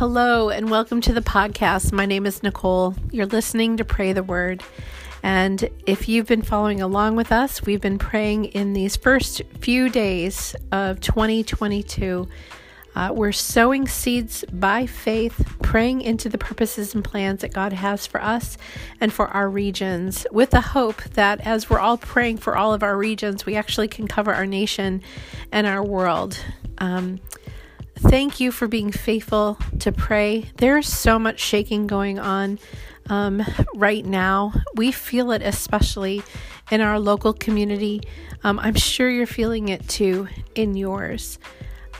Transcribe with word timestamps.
Hello, 0.00 0.48
and 0.48 0.70
welcome 0.70 1.02
to 1.02 1.12
the 1.12 1.20
podcast. 1.20 1.92
My 1.92 2.06
name 2.06 2.24
is 2.24 2.42
Nicole. 2.42 2.94
You're 3.10 3.26
listening 3.26 3.76
to 3.76 3.84
Pray 3.84 4.14
the 4.14 4.22
Word. 4.22 4.62
And 5.22 5.68
if 5.84 6.08
you've 6.08 6.26
been 6.26 6.40
following 6.40 6.80
along 6.80 7.16
with 7.16 7.30
us, 7.30 7.60
we've 7.66 7.82
been 7.82 7.98
praying 7.98 8.46
in 8.46 8.72
these 8.72 8.96
first 8.96 9.42
few 9.58 9.90
days 9.90 10.56
of 10.72 11.00
2022. 11.00 12.26
Uh, 12.94 13.10
we're 13.14 13.30
sowing 13.30 13.86
seeds 13.86 14.42
by 14.50 14.86
faith, 14.86 15.54
praying 15.60 16.00
into 16.00 16.30
the 16.30 16.38
purposes 16.38 16.94
and 16.94 17.04
plans 17.04 17.42
that 17.42 17.52
God 17.52 17.74
has 17.74 18.06
for 18.06 18.22
us 18.22 18.56
and 19.02 19.12
for 19.12 19.28
our 19.28 19.50
regions, 19.50 20.26
with 20.32 20.48
the 20.48 20.62
hope 20.62 21.02
that 21.10 21.46
as 21.46 21.68
we're 21.68 21.78
all 21.78 21.98
praying 21.98 22.38
for 22.38 22.56
all 22.56 22.72
of 22.72 22.82
our 22.82 22.96
regions, 22.96 23.44
we 23.44 23.54
actually 23.54 23.88
can 23.88 24.08
cover 24.08 24.32
our 24.32 24.46
nation 24.46 25.02
and 25.52 25.66
our 25.66 25.84
world. 25.84 26.42
Um, 26.78 27.20
Thank 28.02 28.40
you 28.40 28.50
for 28.50 28.66
being 28.66 28.90
faithful 28.92 29.58
to 29.80 29.92
pray. 29.92 30.50
There's 30.56 30.88
so 30.88 31.18
much 31.18 31.38
shaking 31.38 31.86
going 31.86 32.18
on 32.18 32.58
um, 33.10 33.44
right 33.74 34.04
now. 34.04 34.54
We 34.74 34.90
feel 34.90 35.30
it 35.32 35.42
especially 35.42 36.22
in 36.70 36.80
our 36.80 36.98
local 36.98 37.34
community. 37.34 38.00
Um, 38.42 38.58
I'm 38.58 38.74
sure 38.74 39.10
you're 39.10 39.26
feeling 39.26 39.68
it 39.68 39.86
too 39.86 40.28
in 40.54 40.76
yours. 40.76 41.38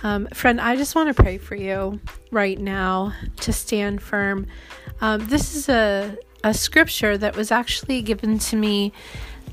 Um, 0.02 0.26
friend, 0.28 0.59
I 0.59 0.74
just 0.74 0.95
want 0.95 1.14
to 1.14 1.23
pray 1.23 1.36
for 1.36 1.54
you 1.54 2.01
right 2.30 2.59
now 2.59 3.12
to 3.40 3.52
stand 3.52 4.01
firm. 4.02 4.46
Um, 5.02 5.26
this 5.26 5.54
is 5.54 5.68
a, 5.68 6.16
a 6.42 6.54
scripture 6.54 7.18
that 7.18 7.37
was 7.37 7.52
actually 7.52 8.01
given 8.01 8.38
to 8.38 8.56
me 8.56 8.95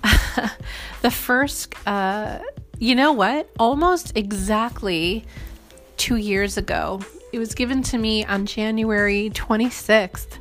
the 1.02 1.12
first, 1.12 1.76
uh, 1.86 2.40
you 2.80 2.96
know 2.96 3.12
what? 3.12 3.50
Almost 3.60 4.16
exactly 4.16 5.26
two 5.98 6.16
years 6.16 6.58
ago. 6.58 7.02
It 7.34 7.40
was 7.40 7.56
given 7.56 7.84
to 7.84 7.98
me 7.98 8.26
on 8.26 8.46
January 8.46 9.30
26th. 9.34 10.38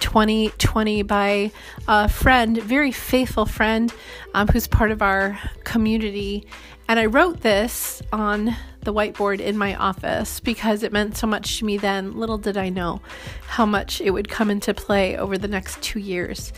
2020 0.00 1.02
by 1.02 1.50
a 1.88 2.08
friend, 2.08 2.56
very 2.58 2.92
faithful 2.92 3.46
friend 3.46 3.92
um, 4.34 4.46
who's 4.48 4.68
part 4.68 4.90
of 4.90 5.02
our 5.02 5.38
community. 5.64 6.46
And 6.88 6.98
I 6.98 7.06
wrote 7.06 7.40
this 7.40 8.00
on 8.12 8.56
the 8.82 8.94
whiteboard 8.94 9.40
in 9.40 9.58
my 9.58 9.74
office 9.74 10.40
because 10.40 10.82
it 10.82 10.92
meant 10.92 11.16
so 11.16 11.26
much 11.26 11.58
to 11.58 11.64
me 11.64 11.76
then. 11.76 12.16
Little 12.16 12.38
did 12.38 12.56
I 12.56 12.68
know 12.68 13.02
how 13.46 13.66
much 13.66 14.00
it 14.00 14.10
would 14.10 14.28
come 14.28 14.50
into 14.50 14.72
play 14.72 15.16
over 15.16 15.36
the 15.36 15.48
next 15.48 15.82
two 15.82 15.98
years. 15.98 16.52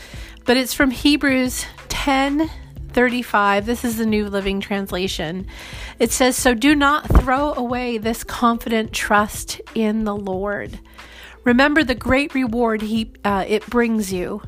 But 0.45 0.57
it's 0.57 0.75
from 0.75 0.91
Hebrews 0.91 1.65
10 1.89 2.51
35, 2.93 3.67
this 3.67 3.85
is 3.85 3.97
the 3.97 4.07
New 4.07 4.29
Living 4.29 4.61
Translation. 4.61 5.47
It 5.99 6.11
says, 6.13 6.37
So 6.37 6.55
do 6.55 6.75
not 6.75 7.09
throw 7.09 7.55
away 7.55 7.99
this 7.99 8.25
confident 8.25 8.93
trust 8.93 9.61
in 9.75 10.05
the 10.05 10.17
Lord. 10.17 10.79
Remember 11.45 11.83
the 11.83 11.95
great 11.95 12.35
reward 12.35 12.83
he, 12.83 13.13
uh, 13.25 13.45
it 13.47 13.67
brings 13.67 14.13
you. 14.13 14.43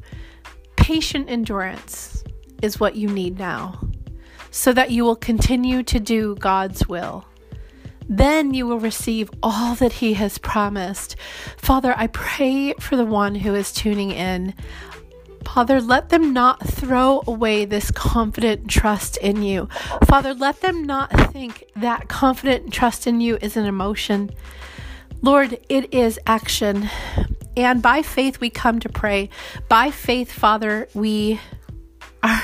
Patient 0.76 1.30
endurance 1.30 2.22
is 2.62 2.78
what 2.78 2.96
you 2.96 3.08
need 3.08 3.38
now, 3.38 3.80
so 4.50 4.72
that 4.72 4.90
you 4.90 5.04
will 5.04 5.16
continue 5.16 5.82
to 5.84 5.98
do 5.98 6.34
God's 6.36 6.86
will. 6.86 7.24
Then 8.08 8.52
you 8.52 8.66
will 8.66 8.78
receive 8.78 9.30
all 9.42 9.74
that 9.76 9.92
He 9.92 10.14
has 10.14 10.38
promised. 10.38 11.16
Father, 11.56 11.94
I 11.96 12.08
pray 12.08 12.74
for 12.74 12.96
the 12.96 13.06
one 13.06 13.34
who 13.34 13.54
is 13.54 13.72
tuning 13.72 14.10
in. 14.10 14.54
Father, 15.44 15.80
let 15.80 16.08
them 16.08 16.32
not 16.32 16.66
throw 16.66 17.22
away 17.26 17.64
this 17.64 17.90
confident 17.90 18.68
trust 18.68 19.16
in 19.18 19.42
you. 19.42 19.68
Father, 20.06 20.34
let 20.34 20.60
them 20.60 20.84
not 20.84 21.10
think 21.32 21.64
that 21.76 22.08
confident 22.08 22.72
trust 22.72 23.06
in 23.06 23.20
you 23.20 23.38
is 23.40 23.56
an 23.56 23.66
emotion. 23.66 24.30
Lord, 25.20 25.58
it 25.68 25.92
is 25.94 26.18
action. 26.26 26.88
And 27.56 27.82
by 27.82 28.02
faith 28.02 28.40
we 28.40 28.50
come 28.50 28.80
to 28.80 28.88
pray. 28.88 29.30
By 29.68 29.90
faith, 29.90 30.32
Father, 30.32 30.88
we 30.94 31.40
are 32.22 32.42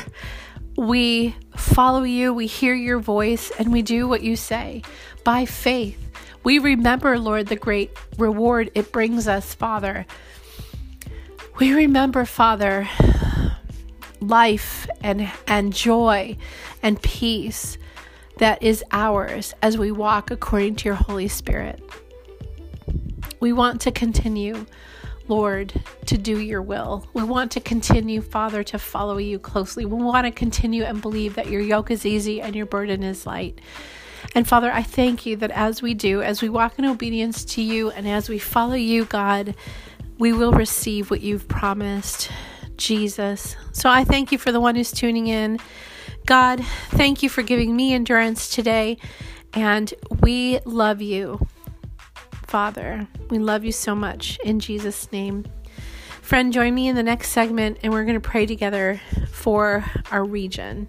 we 0.77 1.35
follow 1.57 2.05
you, 2.05 2.33
we 2.33 2.47
hear 2.47 2.75
your 2.75 3.01
voice, 3.01 3.51
and 3.59 3.73
we 3.73 3.83
do 3.83 4.07
what 4.07 4.23
you 4.23 4.37
say. 4.37 4.83
By 5.25 5.45
faith, 5.45 5.99
we 6.45 6.61
remember, 6.61 7.19
Lord, 7.19 7.49
the 7.49 7.57
great 7.57 7.91
reward 8.17 8.71
it 8.77 8.93
brings 8.93 9.27
us, 9.27 9.55
Father. 9.55 10.07
We 11.59 11.73
remember, 11.73 12.25
Father, 12.25 12.89
life 14.21 14.89
and, 15.01 15.29
and 15.49 15.73
joy 15.73 16.37
and 16.85 17.03
peace 17.03 17.79
that 18.37 18.63
is 18.63 18.85
ours 18.93 19.55
as 19.61 19.77
we 19.77 19.91
walk 19.91 20.31
according 20.31 20.77
to 20.77 20.85
your 20.85 20.95
Holy 20.95 21.27
Spirit. 21.27 21.83
We 23.41 23.53
want 23.53 23.81
to 23.81 23.91
continue, 23.91 24.67
Lord, 25.27 25.73
to 26.07 26.17
do 26.17 26.39
your 26.39 26.63
will. 26.63 27.09
We 27.13 27.25
want 27.25 27.51
to 27.53 27.61
continue, 27.61 28.21
Father, 28.21 28.63
to 28.63 28.79
follow 28.79 29.19
you 29.19 29.41
closely. 29.41 29.85
We 29.85 30.01
want 30.01 30.27
to 30.27 30.31
continue 30.31 30.85
and 30.85 31.03
believe 31.03 31.35
that 31.35 31.51
your 31.51 31.61
yoke 31.61 31.91
is 31.91 32.07
easy 32.07 32.41
and 32.41 32.55
your 32.55 32.67
burden 32.67 33.03
is 33.03 33.27
light. 33.27 33.61
And 34.35 34.47
Father, 34.47 34.71
I 34.71 34.83
thank 34.83 35.27
you 35.27 35.37
that 35.37 35.51
as 35.51 35.83
we 35.83 35.95
do, 35.95 36.23
as 36.23 36.41
we 36.41 36.49
walk 36.49 36.79
in 36.79 36.85
obedience 36.85 37.45
to 37.47 37.63
you 37.63 37.91
and 37.91 38.07
as 38.07 38.29
we 38.29 38.39
follow 38.39 38.75
you, 38.75 39.07
God, 39.07 39.57
we 40.19 40.33
will 40.33 40.53
receive 40.53 41.11
what 41.11 41.21
you've 41.21 41.49
promised, 41.49 42.31
Jesus. 42.77 43.57
So 43.73 43.89
I 43.89 44.05
thank 44.05 44.33
you 44.33 44.39
for 44.39 44.53
the 44.53 44.61
one 44.61 44.75
who's 44.75 44.93
tuning 44.93 45.29
in. 45.29 45.59
God, 46.27 46.65
thank 46.91 47.23
you 47.23 47.29
for 47.29 47.43
giving 47.43 47.75
me 47.75 47.95
endurance 47.95 48.49
today. 48.51 48.99
And 49.55 49.93
we 50.21 50.61
love 50.65 51.01
you, 51.01 51.47
Father. 52.47 53.07
We 53.31 53.39
love 53.39 53.65
you 53.65 53.73
so 53.73 53.95
much 53.95 54.39
in 54.45 54.61
Jesus' 54.61 55.11
name. 55.13 55.47
Friend, 56.21 56.53
join 56.53 56.75
me 56.75 56.89
in 56.89 56.97
the 56.97 57.03
next 57.03 57.31
segment 57.31 57.79
and 57.83 57.93
we're 57.93 58.05
going 58.05 58.21
to 58.21 58.29
pray 58.29 58.45
together 58.45 59.01
for 59.31 59.85
our 60.11 60.25
region. 60.25 60.89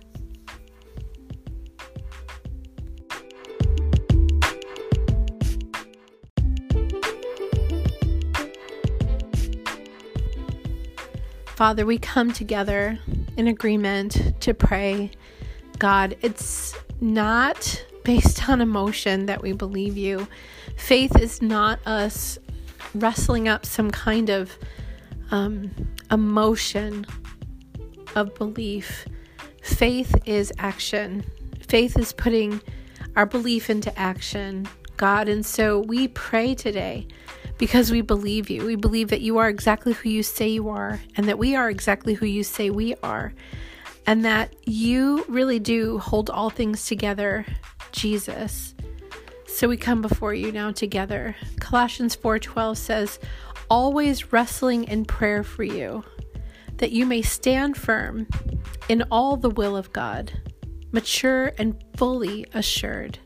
Father, 11.59 11.86
we 11.86 11.97
come 11.97 12.31
together 12.31 12.97
in 13.36 13.50
agreement 13.50 14.40
to 14.40 14.53
pray. 14.53 15.12
God, 15.78 16.16
it's 16.22 16.74
not 17.02 17.86
based 18.06 18.47
on 18.47 18.62
emotion 18.62 19.25
that 19.25 19.42
we 19.42 19.52
believe 19.52 19.97
you. 19.97 20.25
Faith 20.78 21.20
is 21.20 21.42
not 21.42 21.86
us 21.86 22.40
wrestling 22.96 23.50
up 23.50 23.66
some 23.66 23.92
kind 23.92 24.30
of 24.30 24.58
um, 25.31 25.70
emotion 26.09 27.06
of 28.16 28.34
belief. 28.36 29.06
Faith 29.62 30.16
is 30.26 30.53
action. 30.59 31.26
Faith 31.68 32.00
is 32.00 32.14
putting 32.14 32.62
our 33.18 33.26
belief 33.26 33.70
into 33.70 34.00
action, 34.00 34.66
God. 34.96 35.28
And 35.28 35.46
so 35.46 35.80
we 35.81 36.08
pray 36.08 36.56
today 36.56 37.06
because 37.59 37.92
we 37.92 38.02
believe 38.02 38.50
you. 38.50 38.66
We 38.66 38.75
believe 38.75 39.09
that 39.09 39.22
you 39.22 39.38
are 39.38 39.50
exactly 39.50 39.94
who 39.94 40.09
you 40.09 40.24
say 40.24 40.47
you 40.47 40.70
are, 40.70 41.00
and 41.16 41.28
that 41.28 41.38
we 41.38 41.56
are 41.56 41.70
exactly 41.70 42.16
who 42.16 42.25
you 42.25 42.42
say 42.44 42.72
we 42.72 42.96
are, 43.03 43.34
and 44.08 44.25
that 44.25 44.56
you 44.66 45.24
really 45.28 45.59
do 45.59 46.00
hold 46.00 46.31
all 46.31 46.50
things 46.50 46.88
together, 46.88 47.46
Jesus. 47.92 48.74
So 49.46 49.68
we 49.68 49.78
come 49.78 50.02
before 50.02 50.34
you 50.34 50.52
now 50.52 50.72
together. 50.72 51.36
Colossians 51.59 52.16
4:12 52.16 52.78
says, 52.78 53.20
"Always 53.70 54.31
wrestling 54.31 54.86
in 54.86 55.03
prayer 55.03 55.44
for 55.44 55.64
you, 55.64 56.03
that 56.78 56.91
you 56.91 57.06
may 57.06 57.22
stand 57.22 57.76
firm 57.76 58.26
in 58.88 59.03
all 59.12 59.36
the 59.36 59.50
will 59.50 59.76
of 59.76 59.91
God, 59.91 60.31
mature 60.94 61.52
and 61.58 61.76
fully 61.97 62.46
assured." 62.53 63.20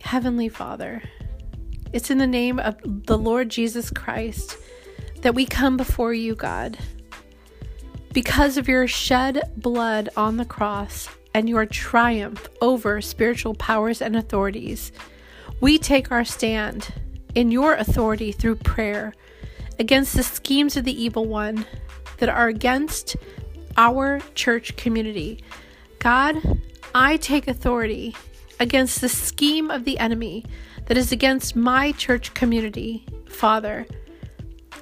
Heavenly 0.00 0.48
Father, 0.48 1.02
it's 1.92 2.10
in 2.10 2.18
the 2.18 2.26
name 2.26 2.58
of 2.58 2.76
the 3.06 3.18
Lord 3.18 3.48
Jesus 3.48 3.90
Christ 3.90 4.56
that 5.20 5.34
we 5.34 5.46
come 5.46 5.76
before 5.76 6.14
you, 6.14 6.34
God. 6.34 6.78
Because 8.12 8.56
of 8.56 8.68
your 8.68 8.86
shed 8.86 9.42
blood 9.56 10.08
on 10.16 10.36
the 10.36 10.44
cross 10.44 11.08
and 11.34 11.48
your 11.48 11.66
triumph 11.66 12.48
over 12.60 13.00
spiritual 13.00 13.54
powers 13.54 14.02
and 14.02 14.16
authorities, 14.16 14.92
we 15.60 15.78
take 15.78 16.10
our 16.10 16.24
stand 16.24 16.92
in 17.34 17.50
your 17.50 17.74
authority 17.74 18.32
through 18.32 18.56
prayer 18.56 19.14
against 19.78 20.14
the 20.14 20.22
schemes 20.22 20.76
of 20.76 20.84
the 20.84 21.02
evil 21.02 21.26
one 21.26 21.64
that 22.18 22.28
are 22.28 22.48
against 22.48 23.16
our 23.76 24.20
church 24.34 24.76
community. 24.76 25.42
God, 25.98 26.36
I 26.94 27.16
take 27.16 27.48
authority 27.48 28.14
against 28.60 29.00
the 29.00 29.08
scheme 29.08 29.70
of 29.70 29.84
the 29.84 29.98
enemy 29.98 30.44
that 30.86 30.96
is 30.96 31.12
against 31.12 31.56
my 31.56 31.92
church 31.92 32.34
community, 32.34 33.06
Father. 33.26 33.86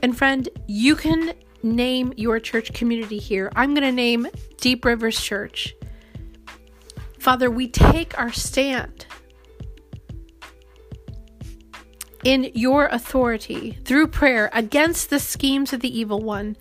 And 0.03 0.17
friend, 0.17 0.49
you 0.67 0.97
can 0.97 1.35
name 1.63 2.13
your 2.17 2.41
church 2.41 2.73
community 2.73 3.19
here. 3.19 3.51
I'm 3.55 3.75
going 3.75 3.83
to 3.83 3.93
name 3.93 4.27
Deep 4.59 4.85
Rivers 4.85 5.21
Church. 5.21 5.75
Father, 7.19 7.51
we 7.51 7.69
take 7.69 8.19
our 8.19 8.33
stand 8.33 9.07
in 12.25 12.51
your 12.55 12.87
authority 12.87 13.79
through 13.85 14.07
prayer 14.07 14.51
against 14.53 15.11
the 15.11 15.21
schemes 15.21 15.73
of 15.73 15.81
the 15.81 15.99
evil 15.99 16.21
one 16.21 16.57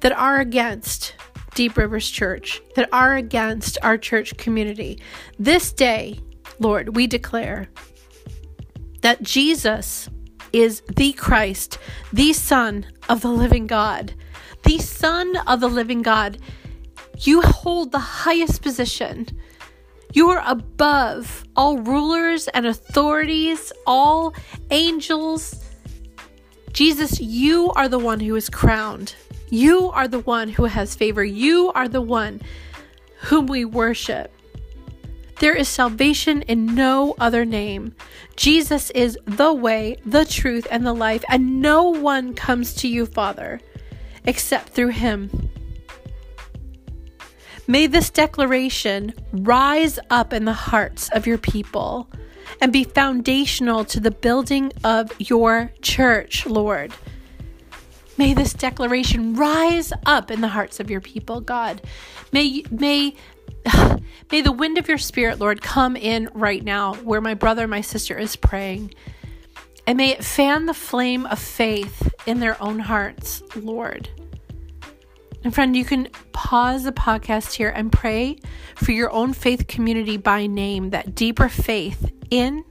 that 0.00 0.12
are 0.12 0.40
against 0.40 1.14
Deep 1.54 1.76
Rivers 1.76 2.08
Church, 2.08 2.62
that 2.76 2.88
are 2.92 3.16
against 3.16 3.78
our 3.82 3.98
church 3.98 4.36
community. 4.36 5.00
This 5.38 5.72
day, 5.72 6.20
Lord, 6.58 6.94
we 6.94 7.06
declare 7.06 7.68
that 9.08 9.22
Jesus 9.22 10.10
is 10.52 10.82
the 10.82 11.14
Christ, 11.14 11.78
the 12.12 12.34
Son 12.34 12.84
of 13.08 13.22
the 13.22 13.30
living 13.30 13.66
God, 13.66 14.12
the 14.64 14.78
Son 14.80 15.34
of 15.46 15.60
the 15.60 15.68
living 15.70 16.02
God. 16.02 16.36
You 17.20 17.40
hold 17.40 17.90
the 17.90 17.98
highest 17.98 18.60
position. 18.60 19.26
You 20.12 20.28
are 20.28 20.42
above 20.46 21.44
all 21.56 21.78
rulers 21.78 22.48
and 22.48 22.66
authorities, 22.66 23.72
all 23.86 24.34
angels. 24.70 25.64
Jesus, 26.74 27.18
you 27.18 27.70
are 27.76 27.88
the 27.88 27.98
one 27.98 28.20
who 28.20 28.36
is 28.36 28.50
crowned. 28.50 29.14
You 29.48 29.90
are 29.92 30.06
the 30.06 30.20
one 30.20 30.50
who 30.50 30.66
has 30.66 30.94
favor. 30.94 31.24
You 31.24 31.72
are 31.74 31.88
the 31.88 32.02
one 32.02 32.42
whom 33.20 33.46
we 33.46 33.64
worship. 33.64 34.30
There 35.40 35.54
is 35.54 35.68
salvation 35.68 36.42
in 36.42 36.74
no 36.74 37.14
other 37.20 37.44
name. 37.44 37.94
Jesus 38.34 38.90
is 38.90 39.16
the 39.24 39.52
way, 39.52 39.96
the 40.04 40.24
truth, 40.24 40.66
and 40.70 40.84
the 40.84 40.92
life, 40.92 41.24
and 41.28 41.60
no 41.60 41.84
one 41.84 42.34
comes 42.34 42.74
to 42.76 42.88
you, 42.88 43.06
Father, 43.06 43.60
except 44.24 44.70
through 44.70 44.88
him. 44.88 45.50
May 47.68 47.86
this 47.86 48.10
declaration 48.10 49.12
rise 49.30 49.98
up 50.10 50.32
in 50.32 50.44
the 50.44 50.52
hearts 50.52 51.08
of 51.10 51.26
your 51.26 51.38
people 51.38 52.08
and 52.60 52.72
be 52.72 52.82
foundational 52.82 53.84
to 53.84 54.00
the 54.00 54.10
building 54.10 54.72
of 54.82 55.12
your 55.18 55.72
church, 55.82 56.46
Lord. 56.46 56.92
May 58.16 58.34
this 58.34 58.54
declaration 58.54 59.34
rise 59.34 59.92
up 60.04 60.30
in 60.30 60.40
the 60.40 60.48
hearts 60.48 60.80
of 60.80 60.90
your 60.90 61.00
people, 61.00 61.40
God. 61.40 61.82
May 62.32 62.64
may 62.70 63.14
may 64.30 64.40
the 64.40 64.52
wind 64.52 64.78
of 64.78 64.88
your 64.88 64.98
spirit, 64.98 65.38
Lord, 65.38 65.62
come 65.62 65.96
in 65.96 66.28
right 66.34 66.62
now 66.62 66.94
where 66.94 67.20
my 67.20 67.34
brother, 67.34 67.66
my 67.66 67.80
sister 67.80 68.16
is 68.16 68.36
praying. 68.36 68.94
And 69.86 69.96
may 69.96 70.10
it 70.10 70.24
fan 70.24 70.66
the 70.66 70.74
flame 70.74 71.26
of 71.26 71.38
faith 71.38 72.12
in 72.26 72.40
their 72.40 72.60
own 72.62 72.78
hearts, 72.78 73.42
Lord. 73.56 74.08
And 75.44 75.54
friend, 75.54 75.76
you 75.76 75.84
can 75.84 76.08
pause 76.32 76.84
the 76.84 76.92
podcast 76.92 77.54
here 77.54 77.70
and 77.70 77.90
pray 77.90 78.38
for 78.74 78.92
your 78.92 79.10
own 79.10 79.32
faith 79.32 79.66
community 79.66 80.16
by 80.16 80.46
name, 80.46 80.90
that 80.90 81.14
deeper 81.14 81.48
faith 81.48 82.12
in 82.30 82.64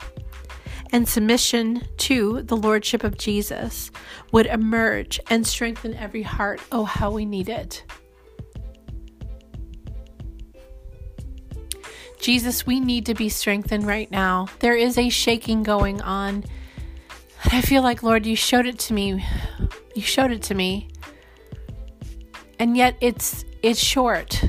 and 0.92 1.08
submission 1.08 1.84
to 1.98 2.42
the 2.44 2.56
Lordship 2.56 3.04
of 3.04 3.18
Jesus 3.18 3.92
would 4.32 4.46
emerge 4.46 5.20
and 5.30 5.46
strengthen 5.46 5.94
every 5.96 6.24
heart. 6.24 6.62
Oh, 6.72 6.86
how 6.86 7.12
we 7.12 7.26
need 7.26 7.50
it. 7.50 7.84
Jesus, 12.28 12.66
we 12.68 12.82
need 12.82 13.06
to 13.06 13.14
be 13.14 13.30
strengthened 13.30 13.88
right 13.88 14.12
now. 14.12 14.48
There 14.60 14.76
is 14.76 14.98
a 14.98 15.08
shaking 15.08 15.64
going 15.64 16.02
on. 16.02 16.44
And 17.46 17.54
I 17.54 17.62
feel 17.62 17.82
like, 17.82 18.04
Lord, 18.04 18.26
you 18.26 18.36
showed 18.36 18.66
it 18.66 18.78
to 18.80 18.94
me. 18.94 19.26
You 19.96 20.02
showed 20.02 20.32
it 20.32 20.42
to 20.44 20.54
me. 20.54 20.90
And 22.60 22.76
yet 22.76 22.98
it's 23.00 23.46
it's 23.64 23.80
short, 23.80 24.44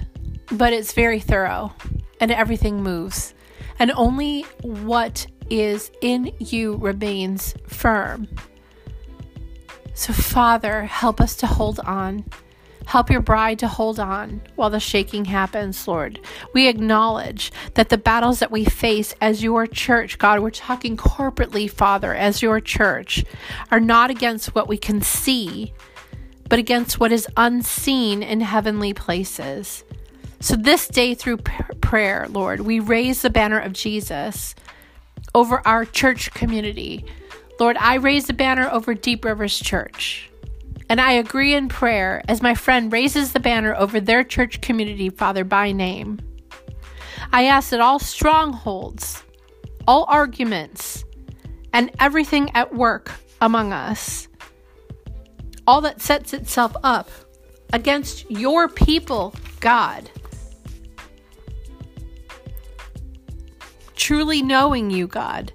but 0.51 0.73
it's 0.73 0.93
very 0.93 1.21
thorough 1.21 1.73
and 2.21 2.33
everything 2.33 2.83
moves. 2.83 3.33
And 3.79 3.93
only 3.93 4.43
what 4.63 5.29
is 5.49 5.93
in 6.01 6.33
you 6.41 6.79
remains 6.79 7.55
firm. 7.69 8.27
So, 9.95 10.13
Father, 10.13 10.83
help 10.83 11.21
us 11.21 11.37
to 11.37 11.47
hold 11.47 11.79
on. 11.79 12.25
Help 12.89 13.11
your 13.11 13.21
bride 13.21 13.59
to 13.59 13.69
hold 13.69 14.01
on 14.01 14.41
while 14.57 14.71
the 14.71 14.81
shaking 14.81 15.27
happens, 15.27 15.87
Lord. 15.87 16.19
We 16.55 16.69
acknowledge 16.69 17.53
that 17.75 17.91
the 17.91 17.99
battles 17.99 18.39
that 18.39 18.51
we 18.51 18.65
face 18.65 19.15
as 19.21 19.43
your 19.43 19.67
church, 19.67 20.17
God, 20.17 20.41
we're 20.41 20.49
talking 20.49 20.97
corporately, 20.97 21.71
Father, 21.71 22.15
as 22.15 22.41
your 22.41 22.63
church, 22.63 23.27
are 23.71 23.79
not 23.79 24.09
against 24.09 24.55
what 24.55 24.69
we 24.69 24.79
can 24.79 25.03
see, 25.03 25.75
but 26.49 26.59
against 26.59 26.99
what 26.99 27.13
is 27.13 27.29
unseen 27.37 28.23
in 28.23 28.41
heavenly 28.41 28.95
places. 28.95 29.85
So, 30.41 30.57
this 30.57 30.89
day 30.89 31.13
through 31.13 31.37
prayer, 31.83 32.27
Lord, 32.31 32.61
we 32.61 32.81
raise 32.81 33.21
the 33.21 33.29
banner 33.29 33.59
of 33.59 33.75
Jesus 33.75 34.55
over 35.35 35.61
our 35.69 35.85
church 35.85 36.31
community. 36.33 37.05
Lord, 37.61 37.77
I 37.77 37.97
raise 37.97 38.29
the 38.29 38.33
banner 38.33 38.67
over 38.71 38.95
Deep 38.95 39.27
Rivers 39.27 39.59
Church. 39.59 40.28
And 40.89 41.01
I 41.01 41.13
agree 41.13 41.55
in 41.55 41.69
prayer 41.69 42.23
as 42.29 42.41
my 42.41 42.55
friend 42.55 42.93
raises 42.93 43.33
the 43.33 43.41
banner 43.41 43.75
over 43.75 44.01
their 44.01 44.25
church 44.25 44.61
community, 44.61 45.11
Father, 45.11 45.45
by 45.45 45.73
name. 45.73 46.19
I 47.33 47.45
ask 47.45 47.71
that 47.71 47.81
all 47.81 47.99
strongholds, 47.99 49.23
all 49.87 50.07
arguments, 50.09 51.05
and 51.73 51.91
everything 52.01 52.51
at 52.55 52.75
work 52.75 53.13
among 53.41 53.73
us, 53.73 54.29
all 55.67 55.83
that 55.83 56.01
sets 56.01 56.33
itself 56.33 56.75
up 56.83 57.11
against 57.75 58.31
your 58.31 58.69
people, 58.69 59.35
God, 59.61 60.11
truly 63.95 64.41
knowing 64.41 64.91
you, 64.91 65.07
God, 65.07 65.53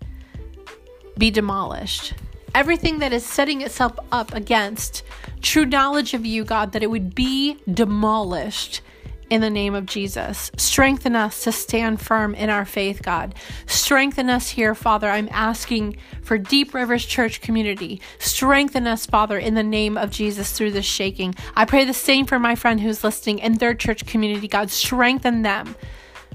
be 1.18 1.31
demolished. 1.31 2.13
Everything 2.56 3.00
that 3.00 3.14
is 3.14 3.26
setting 3.26 3.62
itself 3.62 3.98
up 4.12 4.34
against 4.34 5.04
true 5.42 5.66
knowledge 5.66 6.14
of 6.14 6.26
you, 6.26 6.44
God, 6.44 6.72
that 6.72 6.84
it 6.84 6.92
would 6.92 7.16
be 7.16 7.58
demolished 7.72 8.82
in 9.30 9.42
the 9.42 9.50
name 9.50 9.74
of 9.74 9.88
Jesus. 9.88 10.52
Strengthen 10.58 11.16
us 11.16 11.44
to 11.44 11.52
stand 11.52 12.00
firm 12.00 12.36
in 12.36 12.52
our 12.52 12.66
faith, 12.66 13.02
God. 13.02 13.34
Strengthen 13.66 14.30
us 14.30 14.50
here, 14.50 14.76
Father. 14.76 15.10
I'm 15.10 15.30
asking 15.32 15.98
for 16.22 16.38
Deep 16.38 16.76
Rivers 16.76 17.04
Church 17.04 17.42
community. 17.42 18.00
Strengthen 18.20 18.86
us, 18.86 19.08
Father, 19.08 19.40
in 19.40 19.56
the 19.56 19.64
name 19.64 19.98
of 19.98 20.12
Jesus 20.12 20.52
through 20.52 20.72
this 20.72 20.86
shaking. 20.86 21.34
I 21.56 21.66
pray 21.66 21.84
the 21.84 21.94
same 21.94 22.28
for 22.28 22.38
my 22.38 22.54
friend 22.54 22.80
who's 22.80 23.04
listening 23.04 23.40
in 23.40 23.54
their 23.54 23.74
church 23.74 24.06
community, 24.06 24.48
God. 24.48 24.70
Strengthen 24.70 25.42
them 25.42 25.76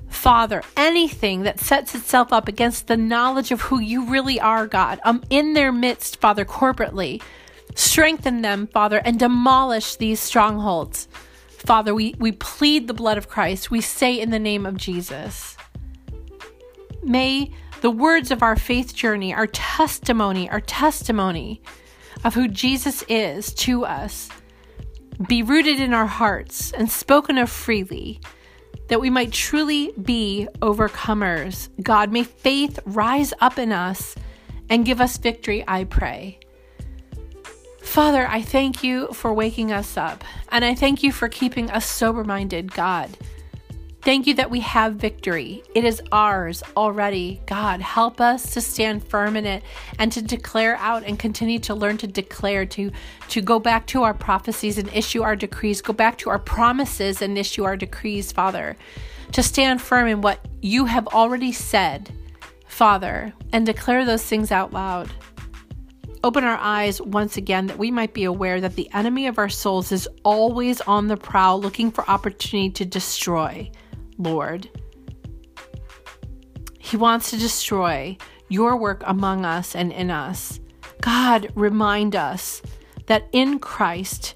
Father, 0.08 0.62
anything 0.76 1.43
that 1.43 1.60
sets 1.60 1.94
itself 1.94 2.32
up 2.32 2.49
against 2.49 2.87
the 2.87 2.96
knowledge 2.96 3.50
of 3.50 3.60
who 3.62 3.79
you 3.79 4.08
really 4.10 4.41
are, 4.41 4.67
God, 4.67 5.00
um, 5.05 5.22
in 5.31 5.53
their 5.53 5.72
midst, 5.72 6.20
Father, 6.20 6.44
corporately, 6.44 7.22
strengthen 7.74 8.43
them, 8.43 8.67
Father, 8.67 8.98
and 9.05 9.19
demolish 9.19 9.96
these 9.96 10.20
strongholds. 10.20 11.08
Father, 11.48 11.94
we, 11.94 12.15
we 12.19 12.32
plead 12.32 12.88
the 12.88 12.94
blood 12.94 13.19
of 13.19 13.29
Christ. 13.29 13.70
We 13.70 13.81
say 13.81 14.19
in 14.19 14.31
the 14.31 14.38
name 14.38 14.65
of 14.65 14.77
Jesus. 14.77 15.56
May 17.03 17.53
the 17.81 17.91
words 17.91 18.31
of 18.31 18.43
our 18.43 18.56
faith 18.56 18.94
journey, 18.94 19.32
our 19.32 19.46
testimony, 19.46 20.48
our 20.50 20.60
testimony 20.60 21.62
of 22.24 22.34
who 22.34 22.48
Jesus 22.48 23.05
is 23.08 23.53
to 23.55 23.84
us, 23.84 24.29
be 25.29 25.43
rooted 25.43 25.81
in 25.81 25.94
our 25.94 26.06
hearts 26.06 26.72
and 26.72 26.91
spoken 26.91 27.38
of 27.38 27.50
freely 27.50 28.20
that 28.88 29.00
we 29.00 29.10
might 29.10 29.32
truly 29.32 29.92
be 30.02 30.48
overcomers. 30.60 31.68
God, 31.82 32.12
may 32.12 32.24
faith 32.24 32.78
rise 32.84 33.32
up 33.40 33.58
in 33.58 33.72
us 33.72 34.14
and 34.68 34.84
give 34.84 35.00
us 35.00 35.16
victory, 35.16 35.64
I 35.66 35.84
pray. 35.84 36.38
Father, 37.80 38.26
I 38.26 38.42
thank 38.42 38.82
you 38.82 39.08
for 39.14 39.32
waking 39.32 39.72
us 39.72 39.96
up, 39.96 40.22
and 40.50 40.64
I 40.64 40.74
thank 40.74 41.02
you 41.02 41.10
for 41.10 41.28
keeping 41.28 41.70
us 41.70 41.86
sober 41.86 42.22
minded, 42.22 42.74
God. 42.74 43.16
Thank 44.08 44.27
you 44.27 44.32
that 44.36 44.50
we 44.50 44.60
have 44.60 44.94
victory. 44.94 45.62
It 45.74 45.84
is 45.84 46.00
ours 46.12 46.62
already. 46.79 47.43
God, 47.44 47.82
help 47.82 48.22
us 48.22 48.55
to 48.55 48.62
stand 48.62 49.05
firm 49.06 49.36
in 49.36 49.44
it 49.44 49.62
and 49.98 50.10
to 50.12 50.22
declare 50.22 50.77
out 50.77 51.03
and 51.05 51.19
continue 51.19 51.58
to 51.58 51.74
learn 51.74 51.98
to 51.98 52.06
declare, 52.06 52.65
to, 52.65 52.91
to 53.29 53.43
go 53.43 53.58
back 53.58 53.86
to 53.88 54.05
our 54.05 54.15
prophecies 54.15 54.79
and 54.79 54.91
issue 54.94 55.20
our 55.20 55.36
decrees, 55.36 55.82
go 55.82 55.93
back 55.93 56.17
to 56.17 56.31
our 56.31 56.38
promises 56.38 57.20
and 57.20 57.36
issue 57.36 57.65
our 57.65 57.77
decrees, 57.77 58.32
Father, 58.32 58.79
to 59.32 59.43
stand 59.43 59.82
firm 59.82 60.08
in 60.08 60.22
what 60.22 60.41
you 60.62 60.86
have 60.86 61.06
already 61.08 61.53
said, 61.53 62.10
Father, 62.67 63.34
and 63.53 63.67
declare 63.67 64.06
those 64.06 64.24
things 64.24 64.50
out 64.50 64.72
loud. 64.72 65.12
Open 66.24 66.44
our 66.44 66.56
eyes 66.56 66.98
once 66.98 67.36
again 67.36 67.67
that 67.67 67.77
we 67.77 67.91
might 67.91 68.15
be 68.15 68.24
aware 68.24 68.58
that 68.58 68.74
the 68.74 68.91
enemy 68.94 69.27
of 69.27 69.36
our 69.36 69.50
souls 69.50 69.93
is 69.93 70.08
always 70.24 70.81
on 70.81 71.08
the 71.08 71.17
prowl 71.19 71.60
looking 71.60 71.91
for 71.91 72.08
opportunity 72.08 72.70
to 72.70 72.86
destroy. 72.86 73.70
Lord. 74.19 74.69
He 76.79 76.96
wants 76.96 77.31
to 77.31 77.39
destroy 77.39 78.17
your 78.48 78.77
work 78.77 79.03
among 79.06 79.44
us 79.44 79.75
and 79.75 79.93
in 79.93 80.10
us. 80.10 80.60
God, 81.01 81.53
remind 81.55 82.17
us 82.17 82.63
that 83.06 83.29
in 83.32 83.58
Christ, 83.58 84.34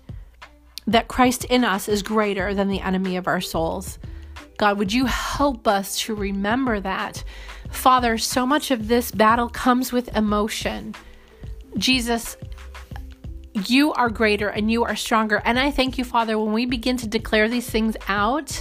that 0.86 1.08
Christ 1.08 1.44
in 1.44 1.64
us 1.64 1.88
is 1.88 2.02
greater 2.02 2.54
than 2.54 2.68
the 2.68 2.80
enemy 2.80 3.16
of 3.16 3.26
our 3.26 3.40
souls. 3.40 3.98
God, 4.58 4.78
would 4.78 4.92
you 4.92 5.06
help 5.06 5.66
us 5.66 5.98
to 6.00 6.14
remember 6.14 6.78
that? 6.80 7.24
Father, 7.70 8.18
so 8.18 8.46
much 8.46 8.70
of 8.70 8.86
this 8.86 9.10
battle 9.10 9.48
comes 9.48 9.92
with 9.92 10.14
emotion. 10.14 10.94
Jesus, 11.76 12.36
you 13.66 13.92
are 13.94 14.10
greater 14.10 14.48
and 14.48 14.70
you 14.70 14.84
are 14.84 14.96
stronger. 14.96 15.42
And 15.44 15.58
I 15.58 15.70
thank 15.70 15.98
you, 15.98 16.04
Father, 16.04 16.38
when 16.38 16.52
we 16.52 16.66
begin 16.66 16.96
to 16.98 17.06
declare 17.06 17.48
these 17.48 17.68
things 17.68 17.96
out, 18.08 18.60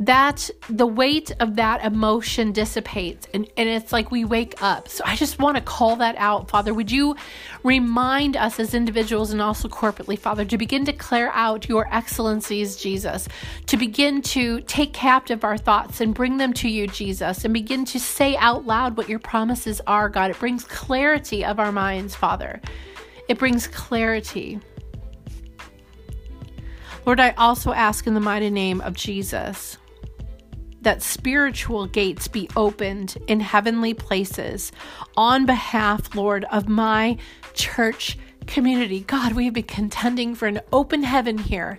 that 0.00 0.48
the 0.70 0.86
weight 0.86 1.30
of 1.40 1.56
that 1.56 1.84
emotion 1.84 2.52
dissipates 2.52 3.28
and, 3.34 3.46
and 3.58 3.68
it's 3.68 3.92
like 3.92 4.10
we 4.10 4.24
wake 4.24 4.60
up. 4.62 4.88
So 4.88 5.04
I 5.06 5.14
just 5.14 5.38
want 5.38 5.58
to 5.58 5.62
call 5.62 5.96
that 5.96 6.16
out, 6.16 6.48
Father. 6.48 6.72
Would 6.72 6.90
you 6.90 7.16
remind 7.62 8.34
us 8.34 8.58
as 8.58 8.72
individuals 8.72 9.30
and 9.30 9.42
also 9.42 9.68
corporately, 9.68 10.18
Father, 10.18 10.46
to 10.46 10.56
begin 10.56 10.86
to 10.86 10.94
clear 10.94 11.30
out 11.34 11.68
your 11.68 11.86
excellencies, 11.94 12.76
Jesus, 12.76 13.28
to 13.66 13.76
begin 13.76 14.22
to 14.22 14.62
take 14.62 14.94
captive 14.94 15.44
our 15.44 15.58
thoughts 15.58 16.00
and 16.00 16.14
bring 16.14 16.38
them 16.38 16.54
to 16.54 16.68
you, 16.68 16.86
Jesus, 16.86 17.44
and 17.44 17.52
begin 17.52 17.84
to 17.84 18.00
say 18.00 18.36
out 18.38 18.64
loud 18.64 18.96
what 18.96 19.08
your 19.08 19.18
promises 19.18 19.82
are, 19.86 20.08
God. 20.08 20.30
It 20.30 20.38
brings 20.38 20.64
clarity 20.64 21.44
of 21.44 21.60
our 21.60 21.72
minds, 21.72 22.14
Father. 22.14 22.62
It 23.28 23.38
brings 23.38 23.68
clarity. 23.68 24.60
Lord, 27.04 27.20
I 27.20 27.30
also 27.32 27.72
ask 27.72 28.06
in 28.06 28.14
the 28.14 28.20
mighty 28.20 28.48
name 28.48 28.80
of 28.80 28.94
Jesus 28.94 29.76
that 30.82 31.02
spiritual 31.02 31.86
gates 31.86 32.28
be 32.28 32.48
opened 32.56 33.16
in 33.26 33.40
heavenly 33.40 33.94
places 33.94 34.72
on 35.16 35.46
behalf, 35.46 36.14
Lord, 36.14 36.44
of 36.50 36.68
my 36.68 37.18
church 37.54 38.18
community. 38.46 39.00
God, 39.00 39.34
we 39.34 39.44
have 39.44 39.54
been 39.54 39.64
contending 39.64 40.34
for 40.34 40.46
an 40.46 40.60
open 40.72 41.02
heaven 41.02 41.38
here. 41.38 41.78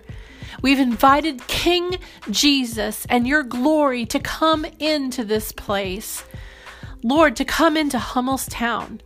We've 0.60 0.78
invited 0.78 1.46
King 1.46 1.98
Jesus 2.30 3.06
and 3.06 3.26
your 3.26 3.42
glory 3.42 4.06
to 4.06 4.20
come 4.20 4.64
into 4.78 5.24
this 5.24 5.50
place. 5.52 6.24
Lord, 7.02 7.36
to 7.36 7.44
come 7.44 7.76
into 7.76 7.98
Hummelstown. 7.98 9.00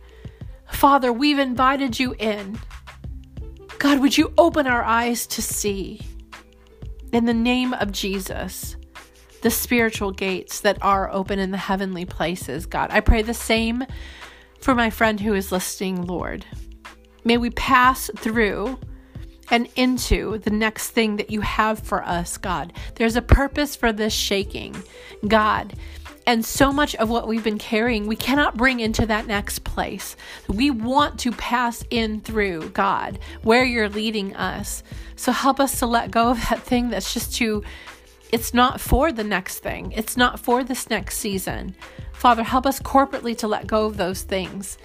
Father, 0.71 1.11
we've 1.11 1.39
invited 1.39 1.99
you 1.99 2.13
in. 2.19 2.59
God, 3.79 3.99
would 3.99 4.17
you 4.17 4.33
open 4.37 4.67
our 4.67 4.83
eyes 4.83 5.25
to 5.27 5.41
see? 5.41 6.01
In 7.11 7.25
the 7.25 7.33
name 7.33 7.73
of 7.73 7.91
Jesus 7.91 8.76
the 9.47 9.51
spiritual 9.51 10.11
gates 10.11 10.59
that 10.59 10.77
are 10.81 11.09
open 11.09 11.39
in 11.39 11.51
the 11.51 11.57
heavenly 11.57 12.03
places, 12.03 12.65
God. 12.65 12.89
I 12.91 12.99
pray 12.99 13.21
the 13.21 13.33
same 13.33 13.85
for 14.59 14.75
my 14.75 14.89
friend 14.89 15.21
who 15.21 15.33
is 15.33 15.53
listening, 15.53 16.05
Lord. 16.05 16.45
May 17.23 17.37
we 17.37 17.49
pass 17.51 18.11
through 18.17 18.77
and 19.49 19.69
into 19.77 20.39
the 20.39 20.49
next 20.49 20.89
thing 20.89 21.15
that 21.15 21.29
you 21.29 21.39
have 21.39 21.79
for 21.79 22.03
us, 22.03 22.37
God. 22.37 22.73
There's 22.95 23.15
a 23.15 23.21
purpose 23.21 23.73
for 23.73 23.93
this 23.93 24.11
shaking, 24.11 24.75
God. 25.25 25.75
And 26.25 26.43
so 26.43 26.73
much 26.73 26.93
of 26.95 27.09
what 27.09 27.25
we've 27.25 27.41
been 27.41 27.57
carrying, 27.57 28.05
we 28.05 28.17
cannot 28.17 28.57
bring 28.57 28.81
into 28.81 29.05
that 29.05 29.27
next 29.27 29.63
place. 29.63 30.17
We 30.49 30.71
want 30.71 31.21
to 31.21 31.31
pass 31.31 31.85
in 31.89 32.19
through, 32.19 32.71
God, 32.71 33.17
where 33.43 33.63
you're 33.63 33.87
leading 33.87 34.35
us. 34.35 34.83
So 35.15 35.31
help 35.31 35.61
us 35.61 35.79
to 35.79 35.85
let 35.85 36.11
go 36.11 36.31
of 36.31 36.49
that 36.49 36.63
thing 36.63 36.89
that's 36.89 37.13
just 37.13 37.33
too 37.33 37.63
it's 38.31 38.53
not 38.53 38.79
for 38.81 39.11
the 39.11 39.23
next 39.23 39.59
thing, 39.59 39.91
it's 39.93 40.17
not 40.17 40.39
for 40.39 40.63
this 40.63 40.89
next 40.89 41.17
season. 41.17 41.75
Father, 42.13 42.43
help 42.43 42.65
us 42.65 42.79
corporately 42.79 43.37
to 43.37 43.47
let 43.47 43.67
go 43.67 43.85
of 43.85 43.97
those 43.97 44.23
things. 44.23 44.77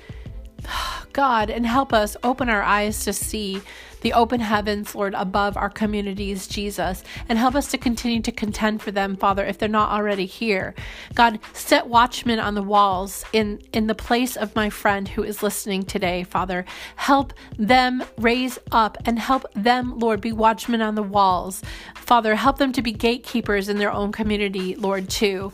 God, 1.13 1.51
and 1.51 1.67
help 1.67 1.93
us 1.93 2.17
open 2.23 2.49
our 2.49 2.63
eyes 2.63 3.05
to 3.05 3.13
see 3.13 3.63
the 4.03 4.13
open 4.13 4.41
heavens, 4.41 4.95
Lord, 4.95 5.15
above 5.15 5.57
our 5.57 5.71
communities, 5.71 6.47
Jesus, 6.47 7.03
and 7.29 7.39
help 7.39 7.55
us 7.55 7.71
to 7.71 7.79
continue 7.79 8.21
to 8.23 8.33
contend 8.33 8.83
for 8.83 8.91
them, 8.91 9.17
Father, 9.17 9.45
if 9.45 9.59
they're 9.59 9.69
not 9.69 9.91
already 9.91 10.27
here. 10.27 10.75
God, 11.15 11.39
set 11.53 11.87
watchmen 11.87 12.39
on 12.39 12.55
the 12.55 12.63
walls 12.63 13.25
in, 13.33 13.63
in 13.73 13.87
the 13.87 13.95
place 13.95 14.37
of 14.37 14.55
my 14.55 14.69
friend 14.71 15.09
who 15.09 15.23
is 15.23 15.43
listening 15.43 15.85
today, 15.85 16.25
Father. 16.25 16.65
Help 16.97 17.33
them 17.57 18.03
raise 18.19 18.59
up 18.71 18.99
and 19.05 19.19
help 19.19 19.47
them, 19.55 19.99
Lord, 19.99 20.21
be 20.21 20.33
watchmen 20.33 20.83
on 20.83 20.97
the 20.97 21.03
walls. 21.03 21.63
Father, 21.95 22.35
help 22.35 22.59
them 22.59 22.73
to 22.73 22.83
be 22.83 22.93
gatekeepers 22.93 23.69
in 23.69 23.79
their 23.79 23.93
own 23.93 24.13
community, 24.13 24.75
Lord, 24.75 25.09
too. 25.09 25.53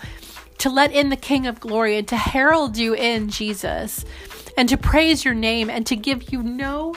To 0.58 0.70
let 0.70 0.90
in 0.90 1.10
the 1.10 1.16
King 1.16 1.46
of 1.46 1.60
glory 1.60 1.98
and 1.98 2.08
to 2.08 2.16
herald 2.16 2.76
you 2.76 2.94
in, 2.94 3.28
Jesus, 3.28 4.04
and 4.58 4.68
to 4.68 4.76
praise 4.76 5.24
your 5.24 5.34
name 5.34 5.70
and 5.70 5.86
to 5.86 5.94
give 5.94 6.32
you 6.32 6.42
no 6.42 6.94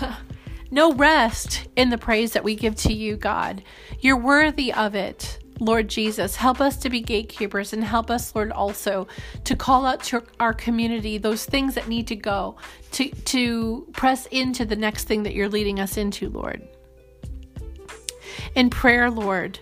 no 0.70 0.94
rest 0.94 1.68
in 1.76 1.90
the 1.90 1.98
praise 1.98 2.32
that 2.32 2.42
we 2.42 2.56
give 2.56 2.74
to 2.74 2.92
you, 2.94 3.16
God. 3.16 3.62
You're 4.00 4.16
worthy 4.16 4.72
of 4.72 4.94
it. 4.94 5.38
Lord 5.60 5.88
Jesus, 5.88 6.34
help 6.34 6.62
us 6.62 6.78
to 6.78 6.88
be 6.88 7.02
gatekeepers 7.02 7.74
and 7.74 7.84
help 7.84 8.10
us, 8.10 8.34
Lord, 8.34 8.50
also 8.50 9.06
to 9.44 9.54
call 9.54 9.84
out 9.84 10.02
to 10.04 10.24
our 10.40 10.54
community 10.54 11.18
those 11.18 11.44
things 11.44 11.74
that 11.74 11.86
need 11.86 12.06
to 12.08 12.16
go, 12.16 12.56
to, 12.92 13.10
to 13.10 13.86
press 13.92 14.24
into 14.26 14.64
the 14.64 14.74
next 14.74 15.04
thing 15.04 15.22
that 15.24 15.34
you're 15.34 15.50
leading 15.50 15.78
us 15.78 15.98
into, 15.98 16.30
Lord. 16.30 16.66
In 18.54 18.70
prayer, 18.70 19.10
Lord, 19.10 19.60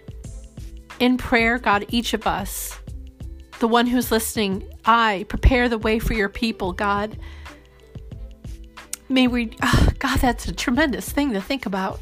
in 1.00 1.18
prayer, 1.18 1.58
God, 1.58 1.84
each 1.88 2.14
of 2.14 2.28
us, 2.28 2.78
the 3.58 3.68
one 3.68 3.88
who's 3.88 4.12
listening, 4.12 4.72
I 4.84 5.26
prepare 5.28 5.68
the 5.68 5.76
way 5.76 5.98
for 5.98 6.14
your 6.14 6.28
people, 6.28 6.72
God. 6.72 7.18
May 9.10 9.26
we, 9.26 9.50
oh, 9.60 9.88
God, 9.98 10.20
that's 10.20 10.46
a 10.46 10.52
tremendous 10.52 11.10
thing 11.10 11.32
to 11.32 11.40
think 11.40 11.66
about. 11.66 11.98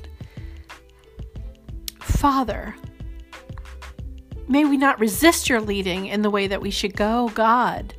Father, 2.00 2.76
may 4.46 4.66
we 4.66 4.76
not 4.76 5.00
resist 5.00 5.48
your 5.48 5.62
leading 5.62 6.04
in 6.04 6.20
the 6.20 6.28
way 6.28 6.46
that 6.46 6.60
we 6.60 6.70
should 6.70 6.94
go, 6.94 7.30
God. 7.34 7.94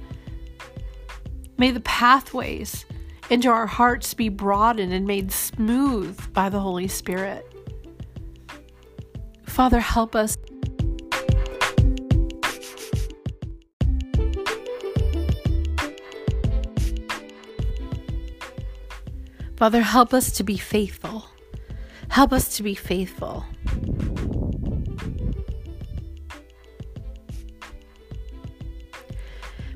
May 1.58 1.72
the 1.72 1.80
pathways 1.80 2.86
into 3.32 3.50
our 3.50 3.66
hearts 3.66 4.14
be 4.14 4.30
broadened 4.30 4.94
and 4.94 5.08
made 5.08 5.32
smooth 5.32 6.32
by 6.32 6.50
the 6.50 6.60
Holy 6.60 6.88
Spirit. 6.88 7.52
Father, 9.44 9.80
help 9.80 10.16
us 10.16 10.38
Father, 19.60 19.82
help 19.82 20.14
us 20.14 20.32
to 20.32 20.44
be 20.46 20.58
faithful. 20.58 21.26
Help 22.08 22.32
us 22.32 22.56
to 22.56 22.64
be 22.64 22.76
faithful. 22.76 23.46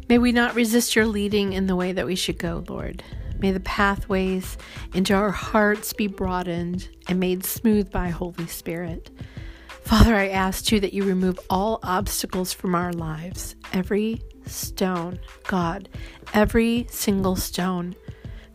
May 0.08 0.20
we 0.20 0.32
not 0.32 0.56
resist 0.56 0.96
your 0.96 1.06
leading 1.06 1.52
in 1.52 1.68
the 1.68 1.76
way 1.76 1.92
that 1.92 2.06
we 2.06 2.16
should 2.16 2.40
go, 2.40 2.64
Lord. 2.70 3.04
May 3.40 3.52
the 3.52 3.60
pathways 3.60 4.58
into 4.94 5.16
our 5.16 5.32
hearts 5.32 5.92
be 5.92 6.08
broadened 6.08 6.88
and 7.10 7.20
made 7.20 7.46
smooth 7.46 7.92
by 7.92 8.08
Holy 8.08 8.48
Spirit. 8.48 9.10
Father, 9.82 10.16
I 10.16 10.30
ask 10.30 10.64
too 10.64 10.80
that 10.80 10.94
you 10.94 11.04
remove 11.04 11.42
all 11.50 11.82
obstacles 11.84 12.54
from 12.54 12.74
our 12.74 12.94
lives. 12.94 13.58
Every 13.74 14.22
stone, 14.46 15.20
God, 15.46 15.90
every 16.34 16.88
single 16.90 17.36
stone 17.36 17.98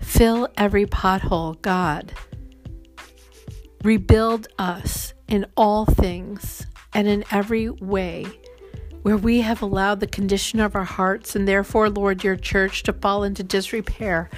Fill 0.01 0.49
every 0.57 0.87
pothole, 0.87 1.61
God. 1.63 2.13
Rebuild 3.85 4.49
us 4.59 5.15
in 5.29 5.47
all 5.57 5.85
things 5.85 6.67
and 6.93 7.07
in 7.07 7.25
every 7.31 7.69
way 7.69 8.27
where 9.03 9.17
we 9.17 9.41
have 9.43 9.63
allowed 9.63 10.01
the 10.01 10.07
condition 10.07 10.61
of 10.61 10.75
our 10.75 10.85
hearts 10.85 11.37
and 11.37 11.47
therefore, 11.47 11.89
Lord, 11.89 12.25
your 12.25 12.37
church 12.37 12.83
to 12.85 12.93
fall 12.93 13.23
into 13.23 13.43
disrepair. 13.43 14.29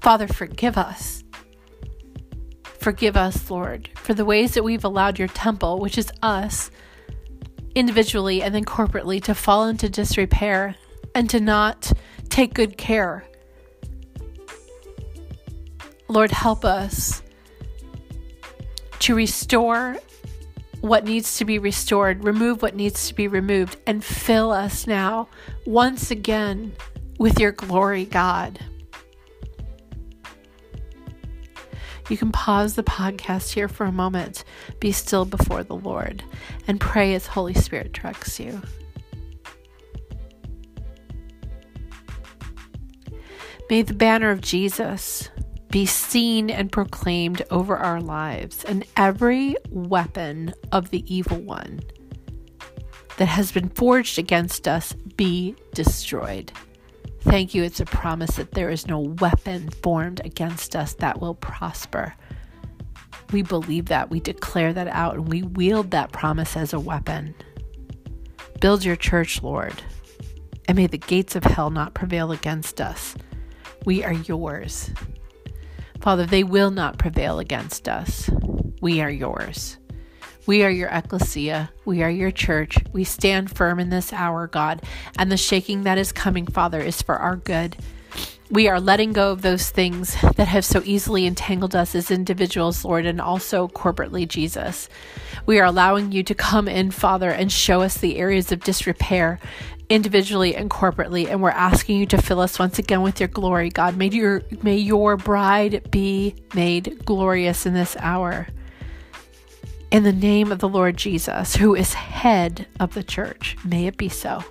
Father, 0.00 0.26
forgive 0.26 0.76
us. 0.76 1.22
Forgive 2.64 3.16
us, 3.16 3.50
Lord, 3.50 3.90
for 3.96 4.14
the 4.14 4.24
ways 4.24 4.54
that 4.54 4.64
we've 4.64 4.84
allowed 4.84 5.18
your 5.18 5.28
temple, 5.28 5.78
which 5.78 5.98
is 5.98 6.10
us, 6.22 6.70
individually 7.74 8.42
and 8.42 8.54
then 8.54 8.64
corporately, 8.64 9.22
to 9.24 9.34
fall 9.34 9.66
into 9.66 9.88
disrepair 9.88 10.74
and 11.14 11.28
to 11.30 11.40
not 11.40 11.92
take 12.28 12.54
good 12.54 12.76
care 12.76 13.27
Lord, 16.08 16.30
help 16.30 16.64
us 16.64 17.22
to 19.00 19.14
restore 19.14 19.96
what 20.80 21.04
needs 21.04 21.38
to 21.38 21.44
be 21.44 21.58
restored, 21.58 22.24
remove 22.24 22.62
what 22.62 22.74
needs 22.74 23.08
to 23.08 23.14
be 23.14 23.28
removed, 23.28 23.76
and 23.86 24.02
fill 24.02 24.50
us 24.50 24.86
now 24.86 25.28
once 25.66 26.10
again 26.10 26.72
with 27.18 27.38
your 27.38 27.52
glory, 27.52 28.04
God. 28.04 28.58
You 32.08 32.16
can 32.16 32.32
pause 32.32 32.74
the 32.74 32.82
podcast 32.82 33.52
here 33.52 33.68
for 33.68 33.84
a 33.84 33.92
moment, 33.92 34.44
be 34.80 34.92
still 34.92 35.26
before 35.26 35.62
the 35.62 35.76
Lord, 35.76 36.24
and 36.66 36.80
pray 36.80 37.14
as 37.14 37.26
Holy 37.26 37.54
Spirit 37.54 37.92
directs 37.92 38.40
you. 38.40 38.62
May 43.68 43.82
the 43.82 43.92
banner 43.92 44.30
of 44.30 44.40
Jesus 44.40 45.28
be 45.70 45.86
seen 45.86 46.50
and 46.50 46.72
proclaimed 46.72 47.42
over 47.50 47.76
our 47.76 48.00
lives, 48.00 48.64
and 48.64 48.84
every 48.96 49.56
weapon 49.70 50.54
of 50.72 50.90
the 50.90 51.04
evil 51.14 51.38
one 51.38 51.80
that 53.18 53.26
has 53.26 53.52
been 53.52 53.68
forged 53.70 54.18
against 54.18 54.66
us 54.66 54.94
be 55.16 55.54
destroyed. 55.74 56.52
Thank 57.20 57.54
you. 57.54 57.64
It's 57.64 57.80
a 57.80 57.84
promise 57.84 58.36
that 58.36 58.52
there 58.52 58.70
is 58.70 58.86
no 58.86 59.00
weapon 59.00 59.68
formed 59.82 60.20
against 60.24 60.76
us 60.76 60.94
that 60.94 61.20
will 61.20 61.34
prosper. 61.34 62.14
We 63.32 63.42
believe 63.42 63.86
that. 63.86 64.08
We 64.08 64.20
declare 64.20 64.72
that 64.72 64.88
out 64.88 65.16
and 65.16 65.28
we 65.28 65.42
wield 65.42 65.90
that 65.90 66.12
promise 66.12 66.56
as 66.56 66.72
a 66.72 66.80
weapon. 66.80 67.34
Build 68.60 68.84
your 68.84 68.96
church, 68.96 69.42
Lord, 69.42 69.82
and 70.66 70.76
may 70.76 70.86
the 70.86 70.96
gates 70.96 71.36
of 71.36 71.44
hell 71.44 71.70
not 71.70 71.94
prevail 71.94 72.32
against 72.32 72.80
us. 72.80 73.14
We 73.84 74.04
are 74.04 74.14
yours. 74.14 74.90
Father, 76.08 76.24
they 76.24 76.42
will 76.42 76.70
not 76.70 76.96
prevail 76.96 77.38
against 77.38 77.86
us. 77.86 78.30
We 78.80 79.02
are 79.02 79.10
yours. 79.10 79.76
We 80.46 80.64
are 80.64 80.70
your 80.70 80.88
ecclesia. 80.88 81.70
We 81.84 82.02
are 82.02 82.08
your 82.08 82.30
church. 82.30 82.78
We 82.94 83.04
stand 83.04 83.54
firm 83.54 83.78
in 83.78 83.90
this 83.90 84.10
hour, 84.10 84.46
God, 84.46 84.80
and 85.18 85.30
the 85.30 85.36
shaking 85.36 85.82
that 85.82 85.98
is 85.98 86.10
coming, 86.10 86.46
Father, 86.46 86.80
is 86.80 87.02
for 87.02 87.16
our 87.16 87.36
good. 87.36 87.76
We 88.50 88.68
are 88.68 88.80
letting 88.80 89.12
go 89.12 89.32
of 89.32 89.42
those 89.42 89.68
things 89.68 90.16
that 90.36 90.48
have 90.48 90.64
so 90.64 90.82
easily 90.84 91.26
entangled 91.26 91.76
us 91.76 91.94
as 91.94 92.10
individuals, 92.10 92.84
Lord, 92.84 93.04
and 93.04 93.20
also 93.20 93.68
corporately, 93.68 94.26
Jesus. 94.26 94.88
We 95.44 95.60
are 95.60 95.66
allowing 95.66 96.12
you 96.12 96.22
to 96.22 96.34
come 96.34 96.66
in, 96.66 96.90
Father, 96.90 97.30
and 97.30 97.52
show 97.52 97.82
us 97.82 97.98
the 97.98 98.16
areas 98.16 98.50
of 98.50 98.64
disrepair 98.64 99.38
individually 99.90 100.54
and 100.54 100.68
corporately 100.68 101.26
and 101.26 101.40
we're 101.40 101.48
asking 101.48 101.96
you 101.98 102.04
to 102.04 102.20
fill 102.20 102.40
us 102.40 102.58
once 102.58 102.78
again 102.78 103.00
with 103.00 103.18
your 103.20 103.28
glory 103.28 103.70
god 103.70 103.96
may 103.96 104.10
your 104.10 104.42
may 104.62 104.76
your 104.76 105.16
bride 105.16 105.90
be 105.90 106.34
made 106.54 107.02
glorious 107.06 107.64
in 107.64 107.72
this 107.72 107.96
hour 107.98 108.46
in 109.90 110.02
the 110.02 110.12
name 110.12 110.52
of 110.52 110.58
the 110.58 110.68
Lord 110.68 110.96
Jesus, 110.96 111.56
who 111.56 111.74
is 111.74 111.94
head 111.94 112.66
of 112.78 112.94
the 112.94 113.02
church. 113.02 113.56
May 113.64 113.86
it 113.86 113.96
be 113.96 114.08
so. 114.08 114.44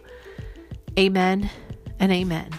Amen 0.98 1.50
and 2.00 2.12
amen. 2.12 2.50